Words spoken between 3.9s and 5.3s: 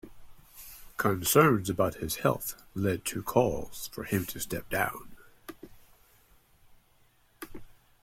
for him to step down.